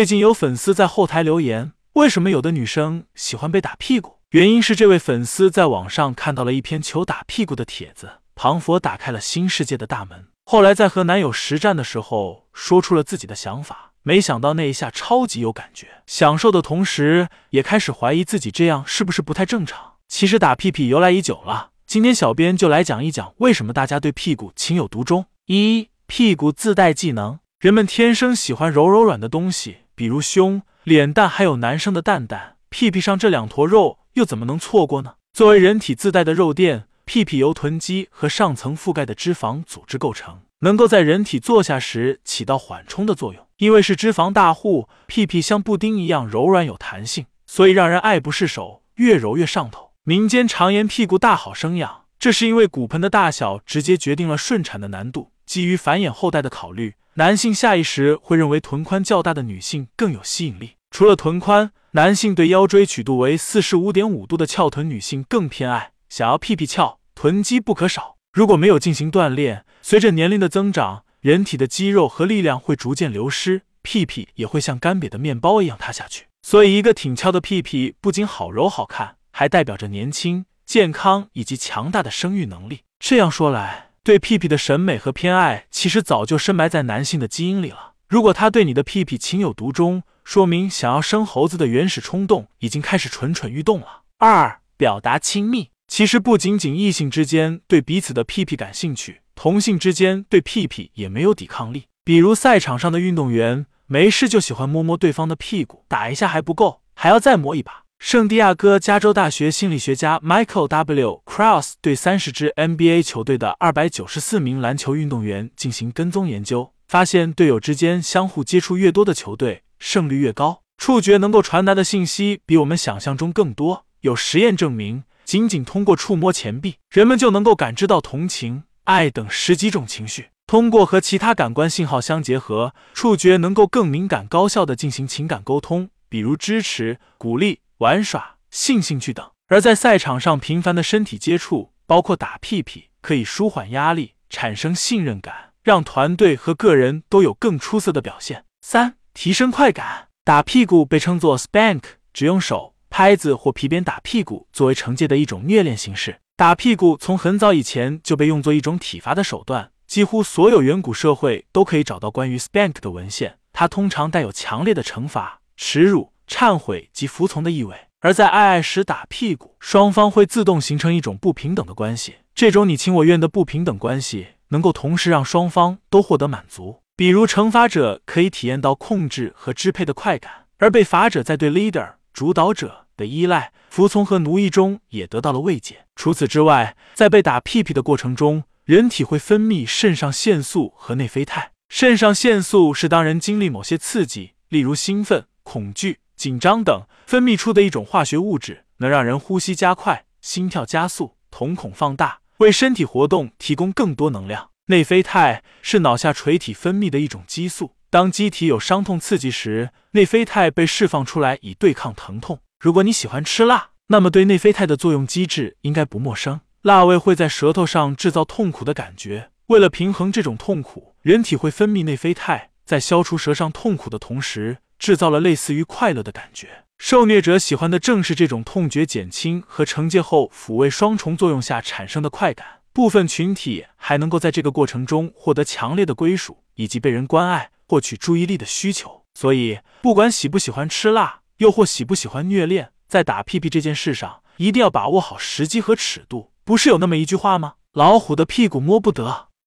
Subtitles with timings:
[0.00, 4.16] 最近有粉丝在后台留言，为什么有的女生喜欢被打屁股？
[4.30, 10.28] 原因是这位粉丝在网上看到了一篇求打屁股的帖子，庞佛打开了新世界的大门。
[10.46, 19.96] 后来在和男友实战的时候，说出了自己的想法，没想到那一下超级有感觉，享受的同时也开始怀疑自己这样是不是不太正常。
[20.08, 25.26] 其实打屁屁由来已久了，今天小编就来讲一讲为什么大家对屁股情有独钟。
[25.44, 32.56] 一屁股自带技能，人们天生喜欢柔柔软的东西，比如胸、脸蛋，还有男生的蛋蛋。
[32.70, 35.16] 屁屁上这两坨肉又怎么能错过呢？
[35.34, 43.46] 作为人体自带的肉垫，屁屁由臀肌和上层覆盖的脂肪组织构成，能够在人体坐下时起到缓冲的作用。
[43.58, 49.90] 因为是脂肪大户，屁屁像布丁一样柔软有弹性，所以让人爱不释手，越揉越上头。
[50.04, 55.32] 民间常言屁股大好生养，这是因为骨盆的大小直接决定了顺产的难度。
[55.44, 60.76] 基于繁衍后代的考虑，男性下意识会认为臀宽较大的女性更有吸引力。
[60.90, 65.92] 除了臀宽，男性对腰椎曲度为四十五点五度的翘臀女性更偏爱。
[66.08, 68.16] 想要屁屁翘，臀肌不可少。
[68.32, 76.24] 如果没有进行锻炼，随着年龄的增长，人体的肌肉和力量会逐渐流失，屁屁也会像干瘪的面包一样塌下去。
[76.40, 82.80] 所以，一个挺翘的屁屁不仅好揉好看，还代表着年轻、健康以及强大的生育能力。
[82.98, 87.92] 这样说来，对屁屁的审美和偏爱，其实早就深埋在男性的基因里了。
[88.08, 94.04] 如果他对你的屁屁情有独钟，说明想要生猴子的原始冲动已经开始蠢蠢欲动了。
[94.16, 101.84] 二、表达亲密，其实不仅仅异性之间对彼此的屁屁感兴趣，同性之间对屁屁也没有抵抗力。
[102.02, 107.84] 比如赛场上的运动员，没事就喜欢摸摸对方的屁股，打一下还不够，还要再摸一把。
[108.02, 111.22] 圣地亚哥加州大学心理学家 Michael W.
[111.26, 120.62] Cross 对三十支 NBA 球队的二百九十四名篮球运动员进行跟踪研究，发现队友之间相互接触越多的球队，胜率越高。
[120.78, 123.84] 触觉能够传达的信息比我们想象中更多。
[124.00, 130.30] 有实验证明，仅仅通过触摸钱币，人们就能够感知到同情、爱等十几种情绪。
[130.46, 137.60] 通过和其他感官信号相结合，触觉能够更敏感、高效的进行情感沟通，比如支持、鼓励。
[137.80, 148.44] 玩耍、性兴趣等，而在赛场上频繁的身体接触，包括打屁屁，可以舒缓压力，产生信任感，让团队和个人都有更出色的表现。
[148.60, 150.08] 三、提升快感。
[150.22, 151.80] 打屁股被称作 spank，
[152.12, 156.20] 只用手拍子或皮鞭打屁股作为惩戒的一种虐恋形式。
[156.36, 163.38] 打屁股从很早以前就被用作一种体罚的手段，几乎所有远古社会都可以找到关于 spank 的文献。
[163.54, 166.09] 它通常带有强烈的惩罚、耻辱。
[166.30, 172.14] 忏悔及服从的意味，而在爱爱时打屁股，双方会自动形成一种不平等的关系。
[172.34, 176.80] 这种你情我愿的不平等关系，能够同时让双方都获得满足。
[176.96, 185.84] 比如，惩罚者可以体验到控制和支配的快感，而被罚者在对 leader 主导者的依赖、服从和奴役中也得到了慰藉。
[185.96, 191.50] 除此之外，在被打屁屁的过程中，人体会分泌肾上腺素和内啡肽。
[191.68, 195.98] 肾上腺素是当人经历某些刺激，例如兴奋、恐惧。
[196.20, 204.50] 紧张等分泌出的一种化学物质，能让人呼吸加快、心跳加速、瞳孔放大，为身体活动提供更多能量。
[204.66, 212.40] 内啡肽是脑下垂体分泌的一种激素，当机体有伤痛刺激时，内啡肽被释放出来以对抗疼痛。
[212.58, 216.42] 如果你喜欢吃辣，那么对内啡肽的作用机制应该不陌生。
[216.60, 224.58] 辣味会在舌头上制造痛苦的感觉，为了平衡这种痛苦，人体会分泌内啡肽，在消除舌上痛苦的同时。
[224.80, 232.60] 制造了类似于快乐的感觉，受虐者喜欢的正是这种痛觉减轻和惩戒后抚慰双重作用下产生的快感。
[232.72, 239.02] 部分群体还能够在这个过程中获得强烈的归属以及被人关爱、获取注意力的需求。
[239.14, 246.32] 所以，不管喜不喜欢吃辣，又或喜不喜欢虐恋，在打屁屁这件事上，一定要把握好时机和尺度。
[246.44, 247.54] 不是有那么一句话吗？
[247.72, 249.29] 老虎的屁股摸不得。